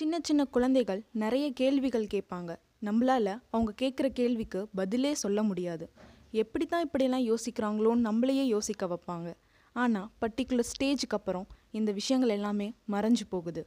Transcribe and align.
சின்ன 0.00 0.18
சின்ன 0.22 0.42
குழந்தைகள் 0.44 1.00
நிறைய 1.22 1.46
கேள்விகள் 1.52 2.06
கேட்பாங்க. 2.12 2.50
நம்மளால 2.86 3.26
அவங்க 3.50 3.72
கேட்குற 3.82 4.06
கேள்விக்கு 4.18 4.60
பதிலே 4.78 5.10
சொல்ல 5.14 5.42
முடியாது. 5.42 5.86
எப்படி 6.42 6.66
தான் 6.66 6.84
இப்படியெல்லாம் 6.86 7.24
யோசிக்கிறாங்களோன்னு 7.30 8.06
நம்மளையே 8.08 8.44
யோசிக்க 8.44 8.86
வைப்பாங்க. 8.92 9.28
ஆனால் 9.72 10.06
பர்டிகுலர் 10.22 10.68
ஸ்டேஜுக்கு 10.70 11.16
அப்புறம் 11.18 11.46
இந்த 11.70 11.92
விஷயங்கள் 11.92 12.32
எல்லாமே 12.36 12.68
மறைஞ்சு 12.90 13.26
போகுது. 13.28 13.64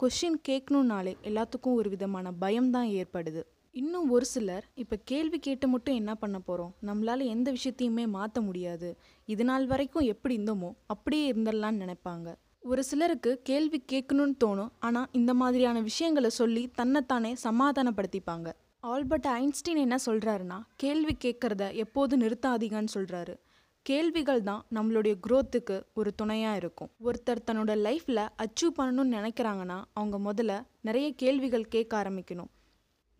கொஷின் 0.00 0.38
கேட்கணுன்னாலே 0.48 1.14
எல்லாத்துக்கும் 1.30 1.76
ஒரு 1.80 1.90
விதமான 1.90 2.32
பயம்தான் 2.44 2.88
ஏற்படுது. 3.00 3.42
இன்னும் 3.74 4.08
ஒரு 4.10 4.24
சிலர் 4.24 4.64
இப்போ 4.74 4.98
கேள்வி 5.04 5.38
கேட்டு 5.38 5.68
மட்டும் 5.68 5.94
என்ன 5.94 6.14
பண்ண 6.14 6.38
போகிறோம் 6.38 6.72
நம்மளால் 6.88 7.30
எந்த 7.34 7.48
விஷயத்தையுமே 7.58 8.06
மாற்ற 8.16 8.40
முடியாது. 8.40 8.90
இது 9.28 9.44
நாள் 9.44 9.66
வரைக்கும் 9.66 10.08
எப்படி 10.14 10.36
இருந்தோமோ 10.38 10.72
அப்படியே 10.86 11.32
இருந்துடலான்னு 11.32 11.84
நினைப்பாங்க. 11.84 12.28
ஒரு 12.64 12.82
சிலருக்கு 12.84 13.30
கேள்வி 13.42 13.78
கேட்கணும்னு 13.92 14.36
தோணும் 14.44 14.70
ஆனால் 14.86 15.08
இந்த 15.12 15.34
மாதிரியான 15.34 15.80
விஷயங்களை 15.80 16.30
சொல்லி 16.30 16.62
தன்னைத்தானே 16.74 17.32
சமாதானப்படுத்திப்பாங்க. 17.42 18.48
ஆல்பர்ட் 18.92 19.28
ஐன்ஸ்டீன் 19.40 19.80
என்ன 19.82 19.96
சொல்கிறாருன்னா 20.06 20.58
கேள்வி 20.76 21.16
கேட்குறத 21.24 21.66
எப்போது 21.74 22.16
நிறுத்தாதீங்கன்னு 22.16 22.94
சொல்கிறாரு 22.94 23.34
கேள்விகள் 23.82 24.42
தான் 24.42 24.64
நம்மளுடைய 24.76 25.14
குரோத்துக்கு 25.26 25.76
ஒரு 25.92 26.14
துணையாக 26.14 26.56
இருக்கும். 26.56 26.90
ஒருத்தர் 27.08 27.44
தன்னோட 27.50 27.76
லைஃப்பில் 27.86 28.24
அச்சீவ் 28.44 28.74
பண்ணணும்னு 28.78 29.16
நினைக்கிறாங்கன்னா 29.18 29.78
அவங்க 29.92 30.32
முதல்ல 30.32 30.54
நிறைய 30.80 31.08
கேள்விகள் 31.12 31.68
கேட்க 31.68 32.02
ஆரம்பிக்கணும். 32.02 32.50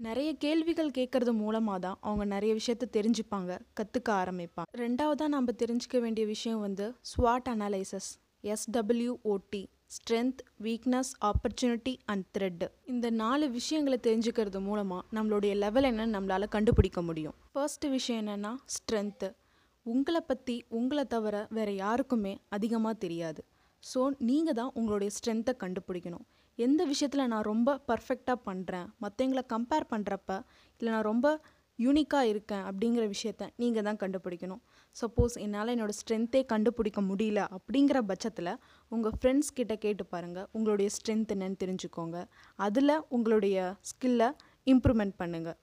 நிறைய 0.01 0.31
கேள்விகள் 0.47 0.92
கேட்கறது 0.98 1.33
மூலமாக 1.45 1.79
தான் 1.79 1.98
அவங்க 2.01 2.25
நிறைய 2.34 2.53
விஷயத்த 2.61 2.92
தெரிஞ்சுப்பாங்க 2.98 3.53
கற்றுக்க 3.81 4.09
ஆரம்பிப்பாங்க. 4.23 4.70
ரெண்டாவதாக 4.84 5.34
நம்ம 5.37 5.53
தெரிஞ்சுக்க 5.62 6.01
வேண்டிய 6.01 6.27
விஷயம் 6.27 6.61
வந்து 6.61 6.87
ஸ்வாட் 7.12 7.51
analysis 7.55 8.12
SWOT 8.53 9.62
strength 9.95 10.41
weakness 10.65 11.11
opportunity 11.29 11.95
and 12.12 12.25
threat 12.37 12.65
இந்த 12.93 13.07
நாலு 13.23 13.47
விஷயங்களை 13.59 13.98
தெரிஞ்சுக்கிறது 14.07 14.61
மூலமாக 14.69 15.07
நம்மளுடைய 15.17 15.53
லெவல் 15.65 15.89
என்னன்னு 15.91 16.15
நம்மளால் 16.17 16.53
கண்டுபிடிக்க 16.56 17.03
முடியும். 17.09 17.37
ஃபர்ஸ்ட் 17.53 17.87
விஷயம் 17.97 18.20
என்னென்னா 18.22 18.53
ஸ்ட்ரென்த்து 18.77 19.28
உங்களை 19.87 20.20
பற்றி 20.20 20.56
உங்களை 20.78 21.05
தவிர 21.15 21.37
வேறு 21.56 21.75
யாருக்குமே 21.84 22.33
அதிகமாக 22.56 23.00
தெரியாது. 23.05 23.41
ஸோ 23.83 24.00
நீங்கள் 24.28 24.56
தான் 24.61 24.72
உங்களுடைய 24.75 25.11
ஸ்ட்ரென்த்தை 25.17 25.55
கண்டுபிடிக்கணும். 25.65 26.25
எந்த 26.59 26.83
விஷயத்தில் 26.92 27.31
நான் 27.33 27.48
ரொம்ப 27.53 27.70
பர்ஃபெக்டாக 27.91 28.39
பண்ணுறேன் 28.48 28.89
மற்றவங்களை 29.05 29.42
கம்பேர் 29.55 29.87
பண்ணுறப்ப 29.92 30.31
இல்லை 30.81 30.91
நான் 30.95 31.09
ரொம்ப 31.12 31.28
யூனிக்காக 31.78 32.30
இருக்கேன் 32.33 32.64
அப்படிங்கிற 32.69 33.05
விஷயத்த 33.14 33.48
நீங்கள் 33.62 33.86
தான் 33.89 34.00
கண்டுபிடிக்கணும். 34.03 34.62
சப்போஸ் 34.97 35.34
என்னால் 35.44 35.72
என்னோடய 35.75 35.98
ஸ்ட்ரென்த்தே 36.00 36.42
கண்டுபிடிக்க 36.53 37.00
முடியல 37.11 37.41
அப்படிங்கிற 37.56 38.00
பட்சத்தில் 38.11 38.53
உங்கள் 38.92 39.16
ஃப்ரெண்ட்ஸ் 39.19 39.55
கிட்ட 39.58 39.77
கேட்டு 39.84 40.06
பாருங்கள் 40.14 40.48
உங்களுடைய 40.58 40.91
ஸ்ட்ரென்த் 40.97 41.34
என்னன்னு 41.36 41.61
தெரிஞ்சுக்கோங்க. 41.64 42.19
அதில் 42.66 42.97
உங்களுடைய 43.16 43.77
ஸ்கில்லை 43.91 44.31
இம்ப்ரூவ்மெண்ட் 44.72 45.16
பண்ணுங்கள் 45.22 45.58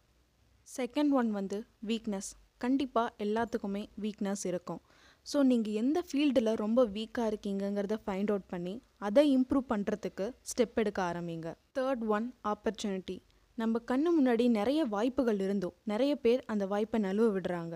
செகண்ட் 0.67 1.13
ஒன் 1.19 1.31
வந்து 1.39 1.59
வீக்னஸ் 1.91 2.31
கண்டிப்பாக 2.63 3.13
எல்லாத்துக்குமே 3.25 3.83
வீக்னஸ் 4.03 4.43
இருக்கும். 4.49 4.81
ஸோ 5.25 5.37
நீங்கள் 5.51 5.77
எந்த 5.81 5.99
ஃபீல்டில் 6.07 6.51
ரொம்ப 6.61 6.79
வீக்காக 6.95 7.29
இருக்கீங்கங்கிறத 7.31 7.95
ஃபைண்ட் 8.05 8.31
அவுட் 8.33 8.47
பண்ணி 8.53 8.73
அதை 9.07 9.23
இம்ப்ரூவ் 9.37 9.65
பண்ணுறதுக்கு 9.73 10.25
ஸ்டெப் 10.49 10.79
எடுக்க 10.81 10.99
ஆரம்பிங்க. 11.09 11.49
தேர்ட் 11.77 12.03
ஒன் 12.15 12.27
ஆப்பர்ச்சுனிட்டி 12.51 13.17
நம்ம 13.61 13.79
கண்ணு 13.89 14.09
முன்னாடி 14.17 14.45
நிறைய 14.59 14.81
வாய்ப்புகள் 14.93 15.39
இருந்தும் 15.45 15.73
நிறைய 15.91 16.11
பேர் 16.25 16.41
அந்த 16.51 16.63
வாய்ப்பை 16.71 16.97
நழுவ 17.05 17.25
விடுறாங்க. 17.35 17.75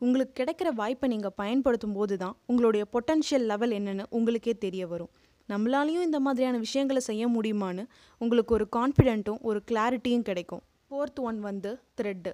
உங்களுக்கு 0.00 0.34
கிடைக்கிற 0.38 0.68
வாய்ப்பை 0.80 1.06
நீங்கள் 1.12 1.34
பயன்படுத்தும் 1.40 1.96
போது 1.98 2.14
தான் 2.22 2.34
உங்களுடைய 2.50 2.84
பொட்டன்ஷியல் 2.94 3.46
லெவல் 3.50 3.74
என்னன்னு 3.78 4.04
உங்களுக்கே 4.18 4.54
தெரிய 4.64 4.82
வரும். 4.92 5.10
நம்மளாலையும் 5.48 6.06
இந்த 6.08 6.18
மாதிரியான 6.26 6.60
விஷயங்களை 6.64 7.00
செய்ய 7.08 7.24
முடியுமான்னு 7.34 7.84
உங்களுக்கு 8.20 8.54
ஒரு 8.58 8.66
கான்ஃபிடென்ட்டும் 8.76 9.40
ஒரு 9.48 9.60
கிளாரிட்டியும் 9.70 10.26
கிடைக்கும். 10.28 10.62
ஃபோர்த் 10.86 11.20
ஒன் 11.28 11.40
வந்து 11.48 11.72
த்ரெட்டு 12.00 12.32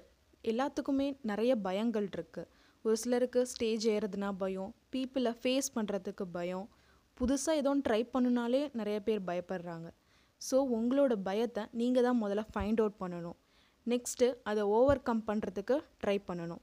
எல்லாத்துக்குமே 0.51 1.07
நிறைய 1.31 1.51
பயங்கள் 1.65 2.07
இருக்குது 2.15 2.49
ஒரு 2.85 2.95
சிலருக்கு 3.03 3.41
ஸ்டேஜ் 3.53 3.87
ஏறதுனா 3.95 4.29
பயம் 4.43 4.71
பீப்புளை 4.93 5.33
ஃபேஸ் 5.41 5.69
பண்ணுறதுக்கு 5.75 6.27
பயம். 6.37 6.65
புதுசாக 7.17 7.59
ஏதோ 7.61 7.73
ட்ரை 7.87 8.01
பண்ணுனாலே 8.15 8.63
நிறைய 8.79 8.99
பேர் 9.07 9.21
பயப்படுறாங்க. 9.29 9.87
ஸோ 10.47 10.57
உங்களோட 10.77 11.13
பயத்தை 11.27 11.63
நீங்கள் 11.79 12.05
தான் 12.07 12.21
முதல்ல 12.23 12.43
ஃபைண்ட் 12.51 12.81
அவுட் 12.83 13.01
பண்ணணும். 13.03 13.37
நெக்ஸ்ட்டு 13.91 14.27
அதை 14.49 14.63
ஓவர் 14.77 15.05
கம் 15.07 15.23
பண்ணுறதுக்கு 15.29 15.75
ட்ரை 16.01 16.17
பண்ணணும். 16.29 16.61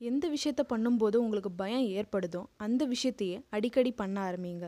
எந்த 0.00 0.24
விஷயத்த 0.34 0.62
பண்ணும்போது 0.72 1.16
உங்களுக்கு 1.24 1.50
பயம் 1.60 1.86
ஏற்படுதோ 1.98 2.40
அந்த 2.64 2.82
விஷயத்தையே 2.92 3.38
அடிக்கடி 3.56 3.90
பண்ண 4.00 4.16
ஆரம்பிங்க. 4.28 4.66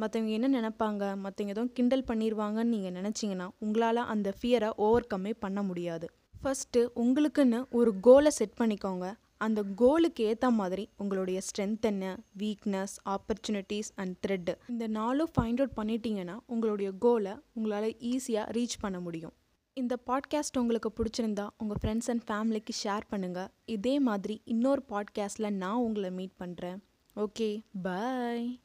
மற்றவங்க 0.00 0.32
என்ன 0.38 0.48
நினைப்பாங்க 0.58 1.02
மற்றவங்க 1.24 1.54
எதுவும் 1.54 1.72
கிண்டல் 1.76 2.08
பண்ணிடுவாங்கன்னு 2.10 2.72
நீங்கள் 2.74 2.96
நினச்சிங்கன்னா 2.98 3.46
உங்களால் 3.64 4.08
அந்த 4.14 4.28
ஃபியரை 4.38 4.70
ஓவர் 4.86 5.10
கம்மே 5.12 5.32
பண்ண 5.44 5.62
முடியாது. 5.68 6.06
ஃபஸ்ட்டு 6.40 6.80
உங்களுக்குன்னு 7.02 7.60
ஒரு 7.78 7.90
கோலை 8.06 8.32
செட் 8.38 8.58
பண்ணிக்கோங்க. 8.60 9.06
அந்த 9.44 9.62
கோலுக்கு 9.76 10.24
ஏற்ற 10.24 10.50
மாதிரி 10.50 10.88
உங்களுடைய 10.96 11.40
ஸ்ட்ரென்த் 11.46 11.80
என்ன 11.80 12.18
வீக்னஸ் 12.38 12.94
ஆப்பர்ச்சுனிட்டிஸ் 13.08 13.90
அண்ட் 13.94 14.16
த்ரெட்டு 14.26 14.54
இந்த 14.68 14.86
நாலும் 14.86 15.30
ஃபைண்ட் 15.30 15.60
அவுட் 15.62 15.76
பண்ணிட்டீங்கன்னா 15.76 16.36
உங்களுடைய 16.46 16.92
கோலை 16.98 17.32
உங்களால் 17.52 17.96
ஈஸியாக 18.00 18.52
ரீச் 18.52 18.80
பண்ண 18.80 19.00
முடியும். 19.00 19.32
இந்த 19.76 19.96
பாட்காஸ்ட் 20.06 20.58
உங்களுக்கு 20.58 20.92
பிடிச்சிருந்தா 20.96 21.46
உங்கள் 21.58 21.80
ஃப்ரெண்ட்ஸ் 21.80 22.10
அண்ட் 22.12 22.24
ஃபேமிலிக்கு 22.28 22.74
ஷேர் 22.84 23.06
பண்ணுங்கள் 23.10 23.48
இதே 23.64 23.98
மாதிரி 24.00 24.40
இன்னொரு 24.44 24.82
பாட்காஸ்ட்டில் 24.88 25.50
நான் 25.50 25.76
உங்களை 25.76 26.10
மீட் 26.10 26.38
பண்ணுறேன் 26.38 26.78
ஓகே 27.16 27.62
பாய் 27.82 28.63